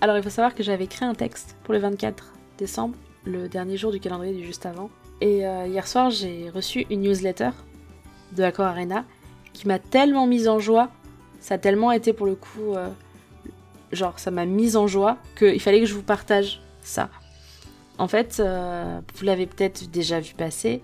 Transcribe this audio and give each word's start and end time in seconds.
Alors 0.00 0.16
il 0.16 0.22
faut 0.22 0.30
savoir 0.30 0.54
que 0.54 0.62
j'avais 0.62 0.86
créé 0.86 1.08
un 1.08 1.14
texte 1.14 1.56
pour 1.64 1.72
le 1.72 1.80
24 1.80 2.34
décembre, 2.58 2.94
le 3.24 3.48
dernier 3.48 3.76
jour 3.76 3.90
du 3.90 4.00
calendrier 4.00 4.34
du 4.34 4.44
juste 4.44 4.66
avant. 4.66 4.90
Et 5.20 5.46
euh, 5.46 5.66
hier 5.66 5.88
soir, 5.88 6.10
j'ai 6.10 6.50
reçu 6.50 6.86
une 6.90 7.00
newsletter 7.00 7.50
de 8.32 8.42
Accor 8.42 8.66
Arena 8.66 9.04
qui 9.52 9.66
m'a 9.66 9.78
tellement 9.78 10.26
mise 10.26 10.48
en 10.48 10.58
joie. 10.58 10.90
Ça 11.40 11.54
a 11.54 11.58
tellement 11.58 11.92
été 11.92 12.12
pour 12.12 12.26
le 12.26 12.34
coup. 12.34 12.74
euh, 12.74 12.88
genre, 13.92 14.18
ça 14.18 14.30
m'a 14.30 14.44
mise 14.44 14.76
en 14.76 14.86
joie 14.86 15.16
qu'il 15.38 15.60
fallait 15.60 15.80
que 15.80 15.86
je 15.86 15.94
vous 15.94 16.02
partage 16.02 16.60
ça. 16.82 17.08
En 17.98 18.08
fait, 18.08 18.38
euh, 18.40 19.00
vous 19.14 19.24
l'avez 19.24 19.46
peut-être 19.46 19.90
déjà 19.90 20.20
vu 20.20 20.34
passer. 20.34 20.82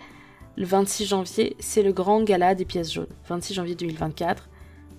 Le 0.57 0.65
26 0.65 1.07
janvier, 1.07 1.57
c'est 1.61 1.83
le 1.83 1.93
grand 1.93 2.23
gala 2.23 2.55
des 2.55 2.65
pièces 2.65 2.93
jaunes. 2.93 3.09
26 3.29 3.55
janvier 3.55 3.75
2024. 3.75 4.49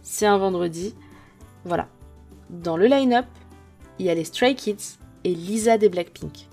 C'est 0.04 0.28
un 0.28 0.38
vendredi. 0.38 0.94
Voilà. 1.66 1.88
Dans 2.54 2.78
le 2.78 2.86
line-up, 2.86 3.26
il 3.98 4.06
y 4.06 4.10
a 4.12 4.14
les 4.14 4.24
Stray 4.24 4.54
Kids 4.54 5.00
et 5.24 5.34
Lisa 5.34 5.80
des 5.80 5.90
Blackpink. 5.90 6.48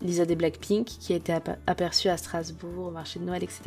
Lisa 0.00 0.24
des 0.24 0.36
Blackpink, 0.36 0.86
qui 0.86 1.12
a 1.12 1.16
été 1.16 1.32
aper- 1.32 1.56
aperçue 1.66 2.08
à 2.08 2.16
Strasbourg, 2.16 2.86
au 2.86 2.90
marché 2.92 3.18
de 3.18 3.24
Noël, 3.24 3.42
etc. 3.42 3.62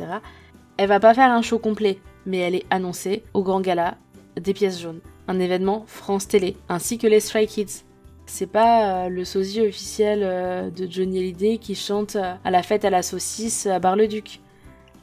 Elle 0.78 0.88
va 0.88 1.00
pas 1.00 1.12
faire 1.12 1.30
un 1.30 1.42
show 1.42 1.58
complet, 1.58 1.98
mais 2.24 2.38
elle 2.38 2.54
est 2.54 2.64
annoncée 2.70 3.24
au 3.34 3.42
grand 3.42 3.60
gala 3.60 3.98
des 4.40 4.54
pièces 4.54 4.80
jaunes, 4.80 5.00
un 5.28 5.38
événement 5.38 5.84
France 5.86 6.28
Télé, 6.28 6.56
ainsi 6.70 6.96
que 6.96 7.06
les 7.06 7.20
Stray 7.20 7.46
Kids. 7.46 7.84
C'est 8.24 8.46
pas 8.46 9.04
euh, 9.04 9.08
le 9.10 9.24
sosie 9.26 9.60
officiel 9.60 10.20
euh, 10.22 10.70
de 10.70 10.90
Johnny 10.90 11.18
Hallyday 11.18 11.58
qui 11.58 11.74
chante 11.74 12.16
euh, 12.16 12.34
à 12.42 12.50
la 12.50 12.62
fête 12.62 12.86
à 12.86 12.90
la 12.90 13.02
saucisse 13.02 13.66
à 13.66 13.78
Bar-le-Duc. 13.80 14.40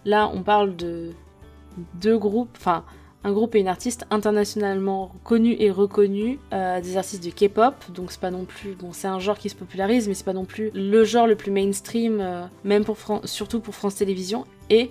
Là, 0.05 0.29
on 0.33 0.41
parle 0.41 0.75
de 0.75 1.11
deux 2.01 2.17
groupes, 2.17 2.55
enfin 2.57 2.83
un 3.23 3.31
groupe 3.31 3.55
et 3.55 3.59
une 3.59 3.67
artiste 3.67 4.05
internationalement 4.11 5.11
connus 5.23 5.55
et 5.59 5.71
reconnus, 5.71 6.39
euh, 6.53 6.81
des 6.81 6.97
artistes 6.97 7.23
de 7.23 7.29
K-pop, 7.29 7.75
donc 7.93 8.11
c'est 8.11 8.19
pas 8.19 8.31
non 8.31 8.45
plus, 8.45 8.73
bon 8.73 8.91
c'est 8.91 9.07
un 9.07 9.19
genre 9.19 9.37
qui 9.37 9.49
se 9.49 9.55
popularise, 9.55 10.07
mais 10.07 10.13
c'est 10.13 10.25
pas 10.25 10.33
non 10.33 10.45
plus 10.45 10.71
le 10.73 11.03
genre 11.03 11.27
le 11.27 11.35
plus 11.35 11.51
mainstream, 11.51 12.19
euh, 12.19 12.45
même 12.63 12.83
pour 12.83 12.97
surtout 13.25 13.59
pour 13.59 13.75
France 13.75 13.95
Télévisions, 13.95 14.45
et 14.69 14.89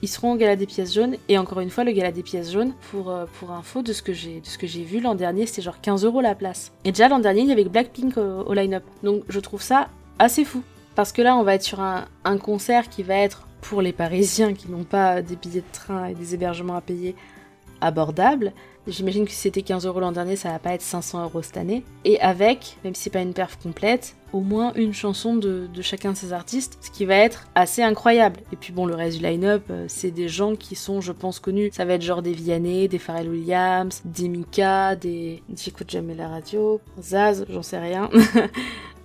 ils 0.00 0.08
seront 0.08 0.32
au 0.32 0.36
Gala 0.36 0.56
des 0.56 0.66
pièces 0.66 0.94
jaunes, 0.94 1.16
et 1.28 1.38
encore 1.38 1.60
une 1.60 1.70
fois 1.70 1.84
le 1.84 1.92
Gala 1.92 2.12
des 2.12 2.22
pièces 2.22 2.52
jaunes, 2.52 2.72
pour, 2.90 3.10
euh, 3.10 3.26
pour 3.38 3.50
info 3.50 3.82
de 3.82 3.92
ce 3.92 4.02
que 4.02 4.12
j'ai 4.12 4.84
vu 4.84 5.00
l'an 5.00 5.14
dernier, 5.14 5.44
c'était 5.46 5.62
genre 5.62 5.80
15 5.80 6.04
euros 6.04 6.20
la 6.20 6.34
place. 6.34 6.72
Et 6.84 6.92
déjà 6.92 7.08
l'an 7.08 7.18
dernier 7.18 7.42
il 7.42 7.48
y 7.48 7.52
avait 7.52 7.64
Blackpink 7.64 8.16
au, 8.16 8.52
line-up, 8.54 8.84
donc 9.02 9.24
je 9.28 9.40
trouve 9.40 9.62
ça 9.62 9.88
assez 10.18 10.44
fou. 10.44 10.62
Parce 10.94 11.12
que 11.12 11.22
là, 11.22 11.36
on 11.36 11.44
va 11.44 11.54
être 11.54 11.62
sur 11.62 11.80
un 11.80 12.38
concert 12.38 12.88
qui 12.88 13.04
va 13.04 13.14
être 13.14 13.46
pour 13.60 13.82
les 13.82 13.92
Parisiens 13.92 14.54
qui 14.54 14.70
n'ont 14.70 14.84
pas 14.84 15.22
des 15.22 15.36
billets 15.36 15.60
de 15.60 15.72
train 15.72 16.06
et 16.06 16.14
des 16.14 16.34
hébergements 16.34 16.76
à 16.76 16.80
payer 16.80 17.14
abordables. 17.80 18.52
J'imagine 18.86 19.26
que 19.26 19.30
si 19.30 19.36
c'était 19.36 19.60
15 19.60 19.86
euros 19.86 20.00
l'an 20.00 20.12
dernier, 20.12 20.36
ça 20.36 20.50
va 20.50 20.58
pas 20.58 20.72
être 20.72 20.82
500 20.82 21.24
euros 21.24 21.42
cette 21.42 21.58
année. 21.58 21.84
Et 22.04 22.18
avec, 22.20 22.78
même 22.84 22.94
si 22.94 23.02
c'est 23.02 23.10
pas 23.10 23.20
une 23.20 23.34
perf 23.34 23.58
complète, 23.62 24.16
au 24.32 24.40
moins 24.40 24.72
une 24.74 24.94
chanson 24.94 25.36
de, 25.36 25.68
chacun 25.82 26.12
de 26.12 26.16
ces 26.16 26.32
artistes, 26.32 26.78
ce 26.80 26.90
qui 26.90 27.04
va 27.04 27.16
être 27.16 27.48
assez 27.54 27.82
incroyable. 27.82 28.40
Et 28.50 28.56
puis 28.56 28.72
bon, 28.72 28.86
le 28.86 28.94
reste 28.94 29.18
du 29.18 29.24
line-up, 29.24 29.64
euh, 29.70 29.84
c'est 29.88 30.10
des 30.10 30.28
gens 30.28 30.56
qui 30.56 30.74
sont, 30.74 31.02
je 31.02 31.12
pense, 31.12 31.38
connus. 31.38 31.70
Ça 31.72 31.84
va 31.84 31.94
être 31.94 32.02
genre 32.02 32.22
des 32.22 32.32
Vianney, 32.32 32.88
des 32.88 32.98
Pharrell 32.98 33.28
Williams, 33.28 34.00
des 34.04 34.28
Mika, 34.28 34.96
des... 34.96 35.42
J'écoute 35.54 35.90
jamais 35.90 36.14
la 36.14 36.28
radio, 36.28 36.80
Zaz, 37.00 37.44
j'en 37.48 37.62
sais 37.62 37.78
rien. 37.78 38.08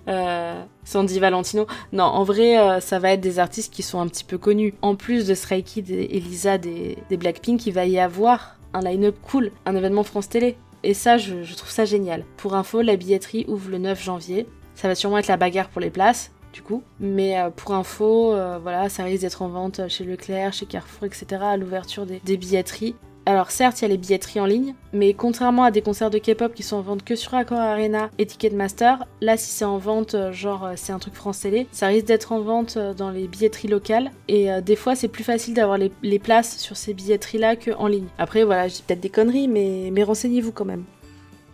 Euh, 0.06 0.62
Sandy 0.84 1.18
Valentino. 1.18 1.66
Non, 1.92 2.04
en 2.04 2.24
vrai, 2.24 2.58
euh, 2.58 2.78
ça 2.80 2.98
va 2.98 3.12
être 3.12 3.22
des 3.22 3.38
artistes 3.38 3.72
qui 3.72 3.82
sont 3.82 4.00
un 4.00 4.06
petit 4.06 4.24
peu 4.24 4.36
connus. 4.36 4.74
En 4.82 4.96
plus 4.96 5.26
de 5.26 5.32
Stray 5.32 5.62
Kids 5.62 5.90
et 5.90 6.18
Elisa 6.18 6.58
des, 6.58 6.98
des 7.08 7.16
Blackpink, 7.16 7.66
il 7.66 7.72
va 7.72 7.86
y 7.86 7.98
avoir 7.98 8.58
un 8.74 8.82
line-up 8.82 9.16
cool, 9.22 9.50
un 9.64 9.74
événement 9.74 10.02
France 10.02 10.28
Télé. 10.28 10.56
Et 10.82 10.92
ça, 10.92 11.16
je, 11.16 11.54
trouve 11.56 11.70
ça 11.70 11.86
génial. 11.86 12.24
Pour 12.36 12.54
info, 12.54 12.82
la 12.82 12.96
billetterie 12.96 13.46
ouvre 13.48 13.70
le 13.70 13.78
9 13.78 14.02
janvier. 14.02 14.46
Ça 14.74 14.88
va 14.88 14.94
sûrement 14.94 15.16
être 15.16 15.28
la 15.28 15.38
bagarre 15.38 15.70
pour 15.70 15.80
les 15.80 15.90
places, 15.90 16.30
du 16.52 16.60
coup. 16.60 16.82
Mais 17.00 17.40
euh, 17.40 17.48
pour 17.48 17.72
info, 17.72 18.34
euh, 18.34 18.58
voilà, 18.60 18.90
ça 18.90 19.04
risque 19.04 19.22
d'être 19.22 19.40
en 19.40 19.48
vente 19.48 19.88
chez 19.88 20.04
Leclerc, 20.04 20.52
chez 20.52 20.66
Carrefour, 20.66 21.06
etc. 21.06 21.26
à 21.40 21.56
l'ouverture 21.56 22.04
des 22.04 22.36
billetteries. 22.36 22.96
Alors 23.26 23.50
certes, 23.50 23.80
il 23.80 23.82
y 23.82 23.84
a 23.86 23.88
les 23.88 23.96
billetteries 23.96 24.40
en 24.40 24.44
ligne, 24.44 24.74
mais 24.92 25.14
contrairement 25.14 25.64
à 25.64 25.70
des 25.70 25.80
concerts 25.80 26.10
de 26.10 26.18
K-pop 26.18 26.52
qui 26.52 26.62
sont 26.62 26.76
en 26.76 26.82
vente 26.82 27.04
que 27.04 27.16
sur 27.16 27.32
Accor 27.32 27.58
Arena 27.58 28.10
et 28.18 28.26
Ticketmaster, 28.26 29.06
là 29.22 29.38
si 29.38 29.50
c'est 29.50 29.64
en 29.64 29.78
vente, 29.78 30.14
euh, 30.14 30.30
genre 30.30 30.66
euh, 30.66 30.72
c'est 30.76 30.92
un 30.92 30.98
truc 30.98 31.14
France 31.14 31.40
Télé, 31.40 31.66
ça 31.72 31.86
risque 31.86 32.04
d'être 32.04 32.32
en 32.32 32.40
vente 32.40 32.76
euh, 32.76 32.92
dans 32.92 33.10
les 33.10 33.26
billetteries 33.26 33.68
locales 33.68 34.10
et 34.28 34.48
des 34.60 34.76
fois 34.76 34.94
c'est 34.94 35.08
plus 35.08 35.24
facile 35.24 35.54
d'avoir 35.54 35.78
les, 35.78 36.18
places 36.18 36.58
sur 36.58 36.76
ces 36.76 36.92
billetteries-là 36.92 37.56
qu'en 37.56 37.86
ligne. 37.86 38.06
Après 38.18 38.44
voilà, 38.44 38.68
dis 38.68 38.82
peut-être 38.86 39.00
des 39.00 39.08
conneries, 39.08 39.48
mais, 39.48 39.88
mais 39.90 40.02
renseignez-vous 40.02 40.52
quand 40.52 40.66
même. 40.66 40.84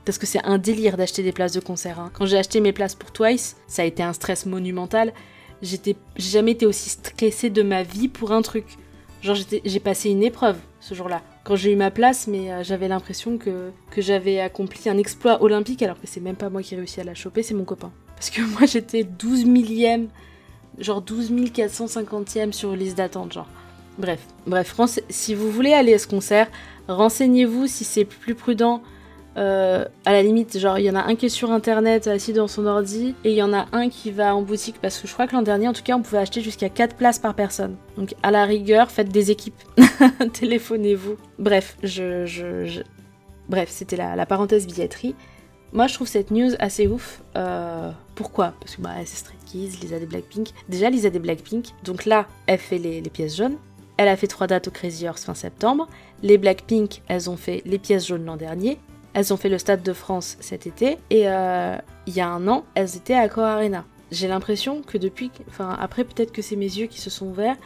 Parce 0.05 0.19
que 0.19 0.27
c'est 0.27 0.45
un 0.45 0.59
délire 0.59 0.97
d'acheter 0.97 1.23
des 1.23 1.33
places 1.33 1.53
de 1.53 1.61
concert. 1.61 2.01
hein. 2.01 2.11
Quand 2.15 2.27
j'ai 2.27 2.39
acheté 2.39 2.61
mes 2.61 2.73
places 2.73 2.97
pour 2.97 3.13
Twice, 3.13 3.57
ça 3.69 3.83
a 3.83 3.85
été 3.85 4.03
un 4.03 4.13
stress 4.13 4.45
monumental. 4.47 5.13
J'ai 5.63 5.79
jamais 6.17 6.53
été 6.53 6.67
aussi 6.67 6.91
stressée 6.91 7.51
de 7.51 7.63
ma 7.63 7.85
vie 7.85 8.09
pour 8.09 8.33
un 8.33 8.43
truc. 8.43 8.65
Genre 9.23 9.37
j'ai 9.65 9.81
passé 9.81 10.11
une 10.11 10.25
épreuve 10.25 10.57
ce 10.81 10.95
jour-là. 10.95 11.23
Quand 11.45 11.57
j'ai 11.57 11.73
eu 11.73 11.77
ma 11.77 11.91
place, 11.91 12.27
mais 12.27 12.53
euh, 12.53 12.63
j'avais 12.63 12.89
l'impression 12.89 13.39
que, 13.39 13.71
que 13.91 14.03
j'avais 14.03 14.41
accompli 14.41 14.89
un 14.91 14.99
exploit 14.99 15.43
olympique 15.43 15.83
alors 15.83 15.99
que 16.01 16.07
c'est 16.07 16.21
même 16.21 16.37
pas 16.37 16.51
moi 16.51 16.63
qui 16.63 16.75
ai 16.75 16.77
réussi 16.77 17.01
à 17.01 17.05
la 17.05 17.15
choper, 17.15 17.43
c'est 17.43 17.55
mon 17.55 17.65
copain. 17.65 17.91
Parce 18.15 18.31
que 18.31 18.43
moi 18.43 18.67
j'étais 18.67 19.05
12 19.05 19.47
millième, 19.47 20.09
genre 20.79 21.01
12 21.01 21.31
450e 21.33 22.53
sur 22.53 22.77
liste 22.77 22.99
d'attente, 22.99 23.33
genre. 23.33 23.49
Bref, 23.99 24.21
bref, 24.47 24.75
si 25.09 25.35
vous 25.35 25.51
voulez 25.51 25.73
aller 25.73 25.95
à 25.95 25.99
ce 25.99 26.07
concert, 26.07 26.49
renseignez-vous 26.89 27.67
si 27.67 27.85
c'est 27.85 28.05
plus 28.05 28.35
prudent. 28.35 28.83
Euh, 29.37 29.85
à 30.05 30.13
la 30.13 30.23
limite, 30.25 30.59
genre 30.59 30.79
il 30.79 30.85
y 30.85 30.91
en 30.91 30.97
a 30.97 31.03
un 31.05 31.15
qui 31.15 31.27
est 31.27 31.31
sur 31.31 31.53
internet 31.53 32.09
assis 32.09 32.33
dans 32.33 32.49
son 32.49 32.67
ordi 32.67 33.15
et 33.25 33.31
il 33.31 33.37
y 33.37 33.43
en 33.45 33.53
a 33.53 33.67
un 33.73 33.89
qui 33.89 34.11
va 34.11 34.35
en 34.35 34.43
boutique 34.43 34.77
parce 34.83 34.99
que 34.99 35.07
je 35.07 35.13
crois 35.13 35.29
que 35.29 35.35
l'an 35.37 35.43
dernier 35.43 35.69
en 35.69 35.73
tout 35.73 35.85
cas 35.85 35.95
on 35.97 36.03
pouvait 36.03 36.19
acheter 36.19 36.41
jusqu'à 36.41 36.69
4 36.69 36.97
places 36.97 37.21
par 37.21 37.35
personne. 37.35 37.77
Donc 37.97 38.15
à 38.25 38.33
la 38.33 38.45
rigueur, 38.45 38.91
faites 38.91 39.11
des 39.11 39.31
équipes. 39.31 39.55
Téléphonez-vous. 40.33 41.17
Bref, 41.39 41.77
je, 41.83 42.27
je- 42.27 42.83
Bref, 43.49 43.69
c'était 43.71 43.97
la, 43.97 44.17
la 44.17 44.27
parenthèse 44.27 44.67
billetterie. 44.67 45.15
Moi 45.73 45.87
je 45.87 45.95
trouve 45.95 46.09
cette 46.09 46.31
news 46.33 46.51
assez 46.59 46.89
ouf. 46.89 47.23
Euh, 47.37 47.91
pourquoi? 48.17 48.55
Parce 48.61 48.77
que 48.77 48.83
bah, 48.83 48.91
c'est 49.05 49.17
Stray 49.17 49.37
Kids, 49.47 49.79
Lisa 49.81 49.99
des 50.01 50.07
Blackpink. 50.07 50.49
Déjà 50.69 50.91
Lisa 50.91 51.11
des 51.11 51.19
Blackpink, 51.21 51.67
donc 51.85 52.05
là 52.05 52.27
elle 52.47 52.59
fait 52.59 52.79
les, 52.79 53.01
les 53.01 53.11
pièces 53.11 53.37
jaunes. 53.37 53.57
Elle 53.97 54.09
a 54.09 54.17
fait 54.17 54.27
trois 54.27 54.47
dates 54.47 54.67
au 54.69 54.71
Crazy 54.71 55.07
Horse 55.07 55.25
fin 55.25 55.35
septembre. 55.35 55.87
Les 56.23 56.39
Blackpink, 56.39 57.03
elles 57.07 57.29
ont 57.31 57.37
fait 57.37 57.63
les 57.67 57.79
pièces 57.79 58.07
jaunes 58.07 58.25
l'an 58.25 58.37
dernier. 58.37 58.79
Elles 59.15 59.33
ont 59.33 59.37
fait 59.37 59.49
le 59.49 59.59
Stade 59.59 59.83
de 59.83 59.93
France 59.93 60.37
cet 60.41 60.67
été. 60.67 60.99
Et 61.11 61.29
euh, 61.29 61.77
il 62.07 62.15
y 62.15 62.21
a 62.21 62.29
un 62.29 62.47
an, 62.49 62.65
elles 62.75 62.97
étaient 62.97 63.15
à 63.15 63.21
Accor 63.21 63.45
Arena. 63.45 63.85
J'ai 64.11 64.29
l'impression 64.29 64.83
que 64.83 64.99
depuis... 64.99 65.31
Enfin, 65.49 65.77
après 65.81 66.05
peut-être 66.05 66.33
que 66.33 66.43
c'est 66.43 66.57
mes 66.57 66.65
yeux 66.65 66.87
qui 66.87 67.01
se 67.01 67.11
sont 67.11 67.27
ouverts. 67.27 67.57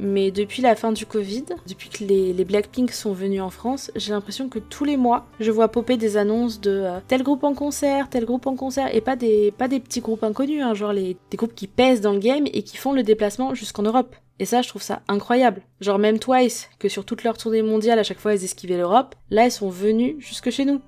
Mais 0.00 0.30
depuis 0.30 0.62
la 0.62 0.76
fin 0.76 0.92
du 0.92 1.06
Covid, 1.06 1.46
depuis 1.66 1.88
que 1.88 2.04
les, 2.04 2.32
les 2.32 2.44
Blackpink 2.44 2.92
sont 2.92 3.12
venus 3.12 3.42
en 3.42 3.50
France, 3.50 3.90
j'ai 3.96 4.12
l'impression 4.12 4.48
que 4.48 4.60
tous 4.60 4.84
les 4.84 4.96
mois, 4.96 5.26
je 5.40 5.50
vois 5.50 5.66
popper 5.66 5.96
des 5.96 6.16
annonces 6.16 6.60
de 6.60 6.70
euh, 6.70 7.00
tel 7.08 7.24
groupe 7.24 7.42
en 7.42 7.52
concert, 7.52 8.08
tel 8.08 8.24
groupe 8.24 8.46
en 8.46 8.54
concert, 8.54 8.94
et 8.94 9.00
pas 9.00 9.16
des, 9.16 9.50
pas 9.50 9.66
des 9.66 9.80
petits 9.80 10.00
groupes 10.00 10.22
inconnus, 10.22 10.62
hein, 10.62 10.72
genre 10.72 10.92
les, 10.92 11.16
des 11.32 11.36
groupes 11.36 11.56
qui 11.56 11.66
pèsent 11.66 12.00
dans 12.00 12.12
le 12.12 12.20
game 12.20 12.44
et 12.46 12.62
qui 12.62 12.76
font 12.76 12.92
le 12.92 13.02
déplacement 13.02 13.54
jusqu'en 13.54 13.82
Europe. 13.82 14.14
Et 14.38 14.44
ça, 14.44 14.62
je 14.62 14.68
trouve 14.68 14.82
ça 14.82 15.02
incroyable. 15.08 15.62
Genre 15.80 15.98
même 15.98 16.20
Twice, 16.20 16.70
que 16.78 16.88
sur 16.88 17.04
toute 17.04 17.24
leur 17.24 17.36
tournée 17.36 17.62
mondiale, 17.62 17.98
à 17.98 18.04
chaque 18.04 18.20
fois, 18.20 18.34
elles 18.34 18.44
esquivaient 18.44 18.76
l'Europe, 18.76 19.16
là, 19.30 19.46
elles 19.46 19.50
sont 19.50 19.68
venues 19.68 20.14
jusque 20.20 20.50
chez 20.50 20.64
nous. 20.64 20.80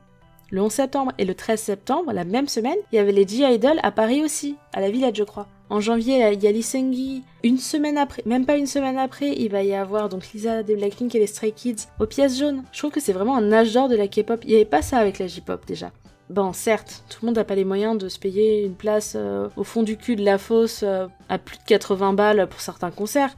Le 0.53 0.61
11 0.61 0.73
septembre 0.73 1.13
et 1.17 1.25
le 1.25 1.35
13 1.37 1.61
septembre, 1.61 2.13
la 2.13 2.25
même 2.25 2.49
semaine, 2.49 2.77
il 2.91 2.97
y 2.97 2.99
avait 2.99 3.13
les 3.13 3.27
G-Idol 3.27 3.79
à 3.85 3.93
Paris 3.93 4.25
aussi, 4.25 4.57
à 4.73 4.81
la 4.81 4.91
Villette, 4.91 5.15
je 5.15 5.23
crois. 5.23 5.47
En 5.69 5.79
janvier, 5.79 6.29
il 6.33 6.43
y 6.43 6.49
a 6.49 6.51
Lisengi. 6.51 7.23
Une 7.45 7.59
semaine 7.59 7.97
après, 7.97 8.25
même 8.27 8.45
pas 8.45 8.57
une 8.57 8.67
semaine 8.67 8.99
après, 8.99 9.29
il 9.29 9.49
va 9.49 9.63
y 9.63 9.75
avoir 9.75 10.09
donc 10.09 10.27
Lisa 10.33 10.65
des 10.65 10.75
Blackpink 10.75 11.15
et 11.15 11.21
les 11.21 11.29
Stray 11.29 11.53
Kids 11.53 11.87
aux 12.01 12.07
pièces 12.07 12.37
jaunes. 12.37 12.65
Je 12.73 12.79
trouve 12.79 12.91
que 12.91 12.99
c'est 12.99 13.13
vraiment 13.13 13.37
un 13.37 13.53
âge 13.53 13.73
d'or 13.73 13.89
de 13.89 13.95
la 13.95 14.09
K-pop. 14.09 14.41
Il 14.43 14.49
n'y 14.49 14.57
avait 14.57 14.65
pas 14.65 14.83
ça 14.83 14.99
avec 14.99 15.21
la 15.21 15.29
J-pop 15.29 15.65
déjà. 15.67 15.93
Bon, 16.31 16.53
certes, 16.53 17.05
tout 17.09 17.19
le 17.23 17.27
monde 17.27 17.37
n'a 17.37 17.45
pas 17.45 17.55
les 17.55 17.65
moyens 17.65 17.97
de 17.97 18.09
se 18.09 18.19
payer 18.19 18.65
une 18.65 18.75
place 18.75 19.15
euh, 19.17 19.49
au 19.57 19.63
fond 19.63 19.85
du 19.85 19.97
cul 19.97 20.17
de 20.17 20.25
la 20.25 20.39
fosse 20.39 20.83
euh, 20.83 21.07
à 21.29 21.39
plus 21.39 21.59
de 21.59 21.63
80 21.65 22.13
balles 22.15 22.49
pour 22.49 22.61
certains 22.61 22.91
concerts. 22.91 23.37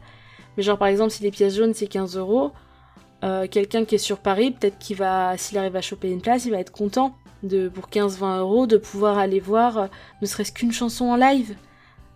Mais 0.56 0.62
genre 0.62 0.79
par 0.79 0.88
exemple, 0.88 1.11
si 1.11 1.23
les 1.23 1.31
pièces 1.31 1.56
jaunes 1.56 1.75
c'est 1.75 1.87
15 1.87 2.17
euros, 2.17 2.53
euh, 3.24 3.46
quelqu'un 3.48 3.84
qui 3.84 3.94
est 3.94 3.98
sur 3.98 4.19
Paris, 4.19 4.50
peut-être 4.50 4.78
qu'il 4.78 4.96
va, 4.96 5.36
s'il 5.36 5.58
arrive 5.58 5.76
à 5.76 5.80
choper 5.80 6.10
une 6.10 6.20
place, 6.20 6.44
il 6.44 6.50
va 6.50 6.58
être 6.58 6.72
content 6.72 7.16
de 7.42 7.69
pour 7.69 7.88
15-20 7.88 8.38
euros 8.38 8.66
de 8.66 8.76
pouvoir 8.76 9.19
aller 9.19 9.40
voir 9.40 9.78
euh, 9.78 9.86
ne 10.20 10.26
serait-ce 10.26 10.52
qu'une 10.52 10.72
chanson 10.72 11.06
en 11.06 11.16
live 11.16 11.54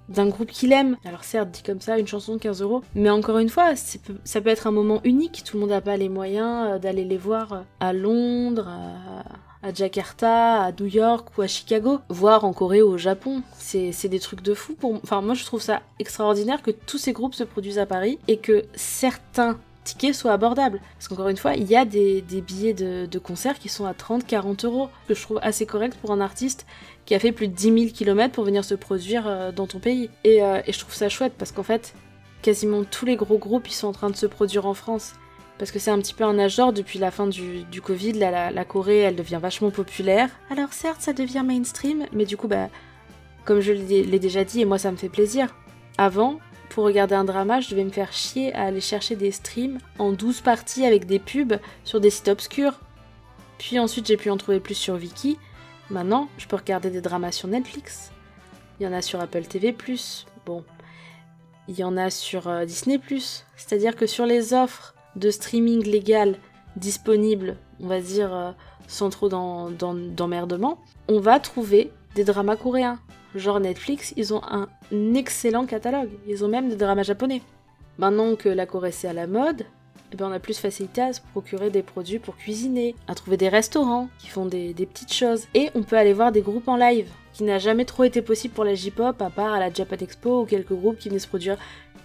d'un 0.09 0.29
groupe 0.29 0.51
qu'il 0.51 0.73
aime. 0.73 0.97
Alors 1.05 1.25
certes, 1.25 1.51
dit 1.51 1.63
comme 1.63 1.81
ça, 1.81 1.99
une 1.99 2.07
chanson 2.07 2.35
de 2.35 2.39
15 2.39 2.63
euros, 2.63 2.83
mais 2.95 3.11
encore 3.11 3.39
une 3.39 3.49
fois, 3.49 3.75
ça 3.75 4.41
peut 4.41 4.51
être 4.51 4.67
un 4.67 4.71
moment 4.71 5.01
unique. 5.05 5.43
Tout 5.45 5.57
le 5.57 5.63
monde 5.63 5.71
n'a 5.71 5.81
pas 5.81 5.97
les 5.97 6.09
moyens 6.09 6.75
euh, 6.75 6.79
d'aller 6.79 7.05
les 7.05 7.17
voir 7.17 7.65
à 7.81 7.93
Londres, 7.93 8.69
à, 8.69 9.75
Jakarta, 9.75 10.63
à 10.63 10.71
New 10.71 10.87
York 10.87 11.37
ou 11.37 11.43
à 11.43 11.49
Chicago, 11.49 11.99
voire 12.09 12.45
en 12.45 12.53
Corée 12.53 12.83
ou 12.83 12.91
au 12.91 12.99
Japon. 12.99 13.43
C'est 13.59 13.91
c'est 13.91 14.09
des 14.09 14.21
trucs 14.21 14.43
de 14.43 14.55
fou. 14.55 14.75
Pour... 14.75 14.95
Enfin, 14.95 15.23
moi, 15.23 15.35
je 15.35 15.45
trouve 15.45 15.61
ça 15.61 15.83
extraordinaire 15.99 16.63
que 16.63 16.71
tous 16.71 16.99
ces 16.99 17.13
groupes 17.13 17.35
se 17.35 17.43
produisent 17.43 17.81
à 17.81 17.87
Paris 17.87 18.21
et 18.29 18.37
que 18.37 18.65
certains 18.77 19.59
tickets 19.87 20.15
soient 20.15 20.33
abordables. 20.33 20.81
Parce 20.95 21.09
qu'encore 21.09 21.29
une 21.29 21.37
fois, 21.37 21.55
il 21.55 21.65
y 21.65 21.77
a 21.77 21.85
des, 21.85 22.23
billets 22.23 22.75
de, 22.75 23.19
concert 23.19 23.59
qui 23.59 23.69
sont 23.69 23.87
à 23.87 23.93
30-40 23.93 24.67
euros, 24.67 24.91
que 25.09 25.15
je 25.15 25.23
trouve 25.23 25.39
assez 25.43 25.65
correct 25.65 25.97
pour 26.01 26.11
un 26.11 26.21
artiste 26.21 26.67
qui 27.07 27.15
a 27.15 27.19
fait 27.19 27.33
plus 27.33 27.49
de 27.49 27.55
10 27.55 27.63
000 27.63 27.95
km 27.95 28.35
pour 28.35 28.45
venir 28.45 28.65
se 28.65 28.75
produire 28.75 29.27
euh, 29.27 29.53
dans 29.53 29.67
ton 29.67 29.79
pays. 29.79 30.11
Euh, 30.27 30.61
et, 30.67 30.73
je 30.73 30.79
trouve 30.79 30.95
ça 30.95 31.09
chouette 31.09 31.35
parce 31.39 31.53
qu'en 31.53 31.63
fait, 31.63 31.95
quasiment 32.43 32.83
tous 32.85 33.07
les 33.07 33.17
gros 33.17 33.39
groupes 33.39 33.69
ils 33.69 33.75
sont 33.75 33.87
en 33.87 33.93
train 33.93 34.11
de 34.11 34.17
se 34.17 34.27
produire 34.27 34.67
en 34.67 34.75
France. 34.75 35.15
Parce 35.59 35.71
que 35.71 35.79
c'est 35.79 35.91
un 35.91 35.99
petit 35.99 36.13
peu 36.13 36.25
un 36.25 36.39
âge 36.39 36.57
depuis 36.75 36.99
la 36.99 37.11
fin 37.11 37.27
du, 37.27 37.65
Covid. 37.83 38.13
Là, 38.13 38.51
la, 38.51 38.65
Corée, 38.67 38.99
elle 38.99 39.17
devient 39.17 39.39
vachement 39.41 39.71
populaire. 39.71 40.29
Alors 40.51 40.73
certes, 40.73 41.01
ça 41.01 41.15
devient 41.15 41.43
mainstream, 41.47 42.05
mais 42.13 42.27
du 42.27 42.37
coup, 42.37 42.47
bah, 42.47 42.69
comme 43.47 43.61
je 43.61 43.73
l'ai 43.73 44.19
déjà 44.19 44.45
dit, 44.45 44.61
et 44.61 44.65
moi 44.67 44.77
ça 44.77 44.91
me 44.91 44.97
fait 44.97 45.09
plaisir. 45.09 45.55
Avant, 45.97 46.41
pour 46.77 46.85
regarder 46.85 47.15
un 47.15 47.25
drama, 47.25 47.63
je 47.63 47.71
devais 47.71 47.85
me 47.85 47.91
faire 47.91 48.13
chier 48.13 48.53
à 48.55 48.65
aller 48.65 48.83
chercher 48.83 49.17
des 49.17 49.31
streams 49.31 49.79
en 49.99 50.13
12 50.13 50.43
parties 50.43 50.85
avec 50.85 51.07
des 51.07 51.19
pubs 51.19 51.59
sur 51.85 52.01
des 52.01 52.11
sites 52.11 52.29
obscurs. 52.29 52.79
Puis 53.57 53.79
ensuite, 53.79 54.07
j'ai 54.07 54.19
pu 54.19 54.29
en 54.29 54.37
trouver 54.37 54.61
plus 54.61 54.75
sur 54.75 54.97
Viki. 54.97 55.39
Maintenant, 55.89 56.29
je 56.37 56.47
peux 56.47 56.57
regarder 56.57 56.91
des 56.91 57.01
dramas 57.01 57.33
sur 57.33 57.49
Netflix. 57.49 58.13
Il 58.79 58.85
y 58.85 58.87
en 58.87 58.93
a 58.93 59.01
sur 59.01 59.19
Apple 59.23 59.45
TV+. 59.45 59.75
Bon, 60.45 60.65
il 61.67 61.79
y 61.79 61.83
en 61.83 61.97
a 61.97 62.11
sur 62.11 62.47
euh, 62.47 62.67
Disney+. 62.67 63.01
C'est-à-dire 63.57 63.97
que 63.97 64.07
sur 64.07 64.27
les 64.27 64.53
offres 64.53 64.95
de 65.15 65.31
streaming 65.31 65.83
légal 65.83 66.37
disponibles, 66.77 67.57
on 67.81 67.87
va 67.87 68.03
dire 68.03 68.35
euh, 68.35 68.53
sans 68.87 69.09
trop 69.09 69.31
d'emmerdement, 69.31 70.79
on 71.09 71.21
va 71.21 71.41
trouver 71.41 71.91
des 72.17 72.25
dramas 72.25 72.57
coréens. 72.57 72.99
Genre 73.35 73.61
Netflix, 73.61 74.15
ils 74.17 74.33
ont 74.33 74.41
un 74.43 74.69
excellent 75.15 75.67
catalogue. 75.67 76.11
Ils 76.27 76.45
ont 76.45 76.49
même 76.49 76.71
des 76.71 76.77
dramas 76.77 77.03
japonais. 77.03 77.43
Maintenant 77.99 78.35
que 78.35 78.49
la 78.49 78.67
Corée 78.67 78.91
c'est 78.91 79.07
à 79.07 79.13
la 79.13 79.27
mode, 79.27 79.67
eh 80.13 80.17
ben 80.17 80.29
on 80.29 80.33
a 80.33 80.39
plus 80.39 80.59
facilité 80.59 81.03
à 81.03 81.13
se 81.13 81.21
procurer 81.33 81.71
des 81.71 81.83
produits 81.83 82.19
pour 82.19 82.37
cuisiner, 82.37 82.95
à 83.07 83.15
trouver 83.15 83.37
des 83.37 83.49
restaurants 83.49 84.09
qui 84.19 84.29
font 84.29 84.47
des, 84.47 84.75
petites 84.75 85.13
choses. 85.13 85.47
Et 85.55 85.71
on 85.75 85.83
peut 85.83 85.97
aller 85.97 86.15
voir 86.15 86.33
des 86.33 86.41
groupes 86.41 86.69
en 86.69 86.77
live, 86.77 87.09
qui 87.35 87.45
n'a 87.45 87.59
jamais 87.59 87.85
trop 87.85 88.05
été 88.05 88.23
possible 88.23 88.55
pour 88.55 88.65
la 88.65 88.75
J-pop, 88.75 89.21
à 89.21 89.31
part 89.31 89.53
à 89.53 89.61
la 89.61 89.73
Japan 89.73 89.97
Expo 90.01 90.43
ou 90.43 90.45
quelques 90.47 90.73
groupes 90.73 90.99
qui 90.99 91.09
venaient 91.09 91.21
se 91.21 91.29
produire 91.29 91.59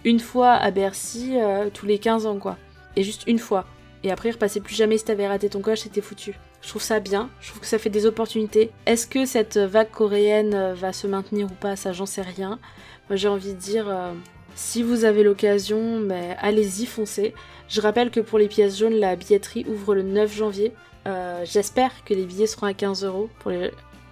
une 0.04 0.20
fois 0.20 0.52
à 0.52 0.70
Bercy 0.70 1.36
euh, 1.36 1.70
tous 1.72 1.86
les 1.86 1.98
15 1.98 2.26
ans 2.26 2.38
quoi. 2.38 2.58
Et 2.96 3.02
juste 3.02 3.24
une 3.26 3.38
fois. 3.38 3.64
Et 4.04 4.10
après, 4.10 4.28
il 4.28 4.32
repassait 4.32 4.60
plus 4.60 4.74
jamais 4.74 4.98
si 4.98 5.04
t'avais 5.04 5.28
raté 5.28 5.48
ton 5.48 5.60
coche, 5.60 5.80
c'était 5.80 6.00
foutu. 6.00 6.34
Je 6.62 6.68
trouve 6.68 6.82
ça 6.82 7.00
bien, 7.00 7.28
je 7.40 7.48
trouve 7.48 7.60
que 7.60 7.66
ça 7.66 7.78
fait 7.78 7.90
des 7.90 8.06
opportunités. 8.06 8.70
Est-ce 8.86 9.08
que 9.08 9.26
cette 9.26 9.58
vague 9.58 9.90
coréenne 9.90 10.54
euh, 10.54 10.74
va 10.74 10.92
se 10.92 11.08
maintenir 11.08 11.46
ou 11.46 11.54
pas 11.54 11.74
Ça, 11.74 11.92
j'en 11.92 12.06
sais 12.06 12.22
rien. 12.22 12.60
Moi, 13.08 13.16
j'ai 13.16 13.26
envie 13.26 13.52
de 13.52 13.58
dire, 13.58 13.88
euh, 13.88 14.12
si 14.54 14.84
vous 14.84 15.04
avez 15.04 15.24
l'occasion, 15.24 15.98
mais 15.98 16.36
allez-y, 16.38 16.86
foncez. 16.86 17.34
Je 17.68 17.80
rappelle 17.80 18.10
que 18.10 18.20
pour 18.20 18.38
les 18.38 18.46
pièces 18.46 18.78
jaunes, 18.78 18.94
la 18.94 19.16
billetterie 19.16 19.66
ouvre 19.68 19.96
le 19.96 20.02
9 20.02 20.32
janvier. 20.32 20.72
Euh, 21.08 21.44
j'espère 21.44 22.04
que 22.04 22.14
les 22.14 22.24
billets 22.24 22.46
seront 22.46 22.68
à 22.68 22.74
15 22.74 23.04
euros, 23.04 23.28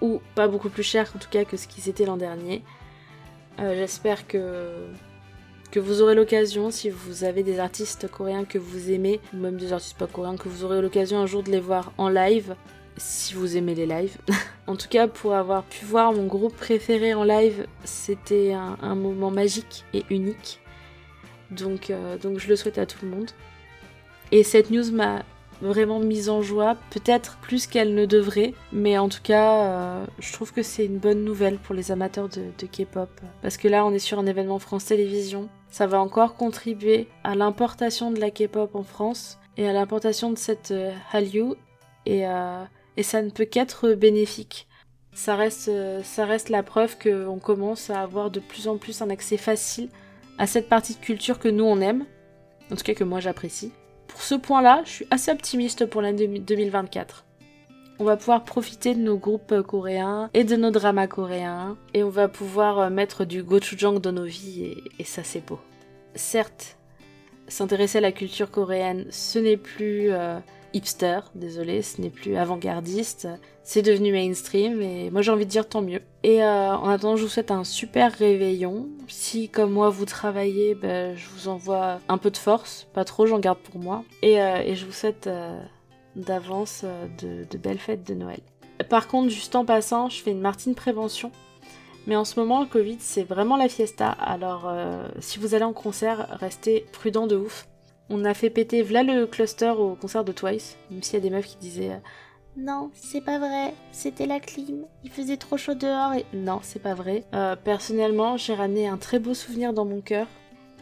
ou 0.01 0.21
pas 0.35 0.49
beaucoup 0.49 0.69
plus 0.69 0.83
cher 0.83 1.09
en 1.15 1.19
tout 1.19 1.29
cas 1.29 1.45
que 1.45 1.55
ce 1.55 1.67
qu'ils 1.67 1.87
étaient 1.87 2.05
l'an 2.05 2.17
dernier. 2.17 2.63
J'espère 3.59 4.27
que... 4.27 4.87
que 5.71 5.79
vous 5.79 6.01
aurez 6.01 6.15
l'occasion, 6.15 6.69
si 6.69 6.89
vous 6.89 7.23
avez 7.23 7.43
des 7.43 7.59
artistes 7.59 8.09
coréens 8.09 8.43
que 8.43 8.59
vous 8.59 8.91
aimez, 8.91 9.19
ou 9.33 9.37
même 9.37 9.57
des 9.57 9.71
artistes 9.71 9.97
pas 9.97 10.07
coréens, 10.07 10.35
que 10.35 10.49
vous 10.49 10.65
aurez 10.65 10.81
l'occasion 10.81 11.19
un 11.19 11.25
jour 11.25 11.43
de 11.43 11.49
les 11.49 11.61
voir 11.61 11.93
en 11.97 12.09
live, 12.09 12.55
si 12.97 13.33
vous 13.33 13.55
aimez 13.55 13.73
les 13.73 13.85
lives. 13.85 14.17
en 14.67 14.75
tout 14.75 14.89
cas, 14.89 15.07
pour 15.07 15.33
avoir 15.33 15.63
pu 15.63 15.85
voir 15.85 16.11
mon 16.11 16.27
groupe 16.27 16.55
préféré 16.55 17.13
en 17.13 17.23
live, 17.23 17.65
c'était 17.85 18.53
un, 18.53 18.95
moment 18.95 19.31
magique 19.31 19.85
et 19.93 20.03
unique. 20.09 20.59
Donc, 21.51 21.89
euh, 21.89 22.17
donc 22.17 22.39
je 22.39 22.49
le 22.49 22.55
souhaite 22.57 22.77
à 22.77 22.85
tout 22.85 22.99
le 23.03 23.11
monde. 23.11 23.31
Et 24.31 24.43
cette 24.43 24.71
news 24.71 24.91
m'a 24.91 25.23
vraiment 25.61 25.99
mise 25.99 26.29
en 26.29 26.41
joie, 26.41 26.75
peut-être 26.89 27.37
plus 27.37 27.67
qu'elle 27.67 27.93
ne 27.93 28.05
devrait, 28.05 28.53
mais 28.71 28.97
en 28.97 29.09
tout 29.09 29.21
cas, 29.21 29.65
euh, 29.65 30.05
je 30.19 30.33
trouve 30.33 30.51
que 30.51 30.63
c'est 30.63 30.85
une 30.85 30.97
bonne 30.97 31.23
nouvelle 31.23 31.57
pour 31.57 31.75
les 31.75 31.91
amateurs 31.91 32.29
de, 32.29 32.65
K-pop. 32.65 33.09
Parce 33.41 33.57
que 33.57 33.67
là, 33.67 33.85
on 33.85 33.93
est 33.93 33.99
sur 33.99 34.19
un 34.19 34.25
événement 34.25 34.59
France 34.59 34.85
Télévisions. 34.85 35.49
Ça 35.69 35.87
va 35.87 36.01
encore 36.01 36.35
contribuer 36.35 37.07
à 37.23 37.35
l'importation 37.35 38.11
de 38.11 38.19
la 38.19 38.31
K-pop 38.31 38.75
en 38.75 38.83
France 38.83 39.39
et 39.57 39.67
à 39.67 39.73
l'importation 39.73 40.31
de 40.31 40.37
cette 40.37 40.71
euh, 40.71 40.91
Hallyu 41.11 41.53
et, 42.05 42.27
euh, 42.27 42.63
ça 43.01 43.21
ne 43.21 43.29
peut 43.29 43.45
qu'être 43.45 43.93
bénéfique. 43.93 44.67
Ça 45.13 45.35
reste, 45.35 45.71
ça 46.03 46.25
reste 46.25 46.49
la 46.49 46.61
preuve 46.61 46.97
qu'on 46.99 47.39
commence 47.39 47.89
à 47.89 48.01
avoir 48.01 48.29
de 48.29 48.39
plus 48.39 48.67
en 48.67 48.77
plus 48.77 49.01
un 49.01 49.09
accès 49.09 49.37
facile 49.37 49.89
à 50.37 50.45
cette 50.45 50.69
partie 50.69 50.93
de 50.93 50.99
culture 50.99 51.39
que 51.39 51.49
nous 51.49 51.63
on 51.63 51.81
aime, 51.81 52.05
en 52.71 52.75
tout 52.75 52.83
cas 52.83 52.93
que 52.93 53.03
moi 53.03 53.19
j'apprécie. 53.19 53.71
Ce 54.31 54.37
point-là, 54.37 54.81
je 54.85 54.89
suis 54.89 55.07
assez 55.11 55.29
optimiste 55.29 55.85
pour 55.85 56.01
l'année 56.01 56.25
2024. 56.25 57.25
On 57.99 58.05
va 58.05 58.15
pouvoir 58.15 58.45
profiter 58.45 58.95
de 58.95 59.01
nos 59.01 59.17
groupes 59.17 59.61
coréens 59.61 60.29
et 60.33 60.45
de 60.45 60.55
nos 60.55 60.71
dramas 60.71 61.07
coréens 61.07 61.75
et 61.93 62.01
on 62.01 62.09
va 62.09 62.29
pouvoir 62.29 62.79
euh, 62.79 62.89
mettre 62.89 63.25
du 63.25 63.43
gochujang 63.43 63.99
dans 63.99 64.13
nos 64.13 64.23
vies 64.23 64.73
et, 64.97 65.03
ça 65.03 65.25
c'est 65.25 65.45
beau. 65.45 65.59
Certes, 66.15 66.77
s'intéresser 67.49 67.97
à 67.97 68.01
la 68.01 68.13
culture 68.13 68.49
coréenne, 68.49 69.05
ce 69.09 69.37
n'est 69.37 69.57
plus 69.57 70.13
euh, 70.13 70.39
hipster, 70.71 71.19
désolé, 71.35 71.81
ce 71.81 71.99
n'est 71.99 72.09
plus 72.09 72.37
avant-gardiste, 72.37 73.27
c'est 73.63 73.81
devenu 73.81 74.13
mainstream 74.13 74.81
et 74.81 75.09
moi 75.09 75.21
j'ai 75.21 75.31
envie 75.31 75.45
de 75.45 75.51
dire 75.51 75.67
tant 75.67 75.81
mieux. 75.81 76.03
Et 76.23 76.43
euh, 76.43 76.75
en 76.75 76.89
attendant, 76.89 77.15
je 77.15 77.23
vous 77.23 77.29
souhaite 77.29 77.51
un 77.51 77.63
super 77.63 78.11
réveillon. 78.11 78.87
Si 79.07 79.49
comme 79.49 79.71
moi 79.71 79.89
vous 79.89 80.05
travaillez, 80.05 80.75
ben, 80.75 81.15
je 81.17 81.27
vous 81.29 81.47
envoie 81.47 81.99
un 82.09 82.17
peu 82.17 82.29
de 82.29 82.37
force, 82.37 82.87
pas 82.93 83.05
trop, 83.05 83.25
j'en 83.25 83.39
garde 83.39 83.57
pour 83.57 83.81
moi. 83.81 84.03
Et, 84.21 84.39
euh, 84.39 84.75
je 84.75 84.85
vous 84.85 84.91
souhaite 84.91 85.25
euh, 85.25 85.59
d'avance 86.15 86.85
de, 87.19 87.57
belles 87.57 87.79
fêtes 87.79 88.05
de 88.07 88.13
Noël. 88.13 88.39
Par 88.89 89.07
contre, 89.07 89.29
juste 89.29 89.55
en 89.55 89.65
passant, 89.65 90.09
je 90.09 90.21
fais 90.21 90.31
une 90.31 90.41
Martine 90.41 90.75
prévention. 90.75 91.31
Mais 92.07 92.15
en 92.15 92.25
ce 92.25 92.39
moment, 92.39 92.61
le 92.61 92.67
Covid, 92.67 92.97
c'est 92.99 93.23
vraiment 93.23 93.57
la 93.57 93.69
fiesta. 93.69 94.09
Alors, 94.09 94.71
si 95.19 95.37
vous 95.37 95.53
allez 95.53 95.63
en 95.63 95.73
concert, 95.73 96.35
restez 96.39 96.85
prudent 96.91 97.27
de 97.27 97.35
ouf. 97.35 97.67
On 98.09 98.25
a 98.25 98.33
fait 98.33 98.49
péter 98.49 98.81
v'là 98.81 99.03
le 99.03 99.27
cluster 99.27 99.69
au 99.69 99.93
concert 99.93 100.23
de 100.23 100.31
Twice, 100.31 100.77
même 100.89 101.03
s'il 101.03 101.13
y 101.13 101.17
a 101.17 101.19
des 101.19 101.29
meufs 101.29 101.45
qui 101.45 101.57
disaient 101.57 102.01
non, 102.57 102.91
c'est 102.93 103.21
pas 103.21 103.39
vrai, 103.39 103.73
c'était 103.91 104.25
la 104.25 104.41
clim, 104.41 104.85
il 105.05 105.09
faisait 105.09 105.37
trop 105.37 105.55
chaud 105.55 105.73
dehors 105.73 106.13
et... 106.13 106.25
Non, 106.33 106.59
c'est 106.61 106.81
pas 106.81 106.93
vrai. 106.93 107.23
Euh, 107.33 107.55
personnellement, 107.55 108.35
j'ai 108.35 108.53
ramené 108.53 108.87
un 108.87 108.97
très 108.97 109.19
beau 109.19 109.33
souvenir 109.33 109.71
dans 109.71 109.85
mon 109.85 110.01
cœur 110.01 110.27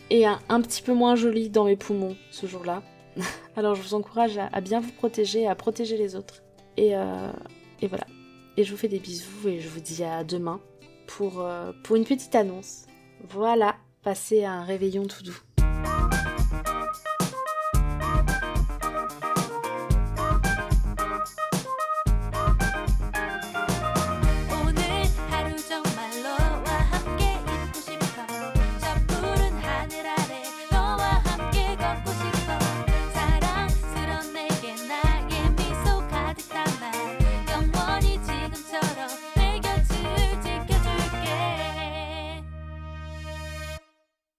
et 0.09 0.25
un, 0.25 0.61
petit 0.61 0.81
peu 0.81 0.93
moins 0.93 1.15
joli 1.15 1.49
dans 1.49 1.65
mes 1.65 1.75
poumons 1.75 2.15
ce 2.31 2.47
jour-là. 2.47 2.81
Alors 3.55 3.75
je 3.75 3.81
vous 3.81 3.93
encourage 3.93 4.39
à, 4.39 4.61
bien 4.61 4.79
vous 4.79 4.91
protéger, 4.91 5.47
à 5.47 5.53
protéger 5.53 5.97
les 5.97 6.15
autres. 6.15 6.41
Et, 6.75 6.95
euh, 6.95 7.31
et, 7.81 7.87
voilà. 7.87 8.07
Et 8.57 8.63
je 8.63 8.71
vous 8.71 8.77
fais 8.77 8.87
des 8.87 8.99
bisous 8.99 9.47
et 9.47 9.59
je 9.59 9.69
vous 9.69 9.79
dis 9.79 10.03
à 10.03 10.23
demain 10.23 10.59
pour, 11.05 11.41
euh, 11.41 11.71
pour 11.83 11.95
une 11.95 12.05
petite 12.05 12.33
annonce. 12.33 12.85
Voilà, 13.29 13.75
passez 14.01 14.43
un 14.43 14.63
réveillon 14.63 15.05
tout 15.05 15.23
doux. 15.23 15.39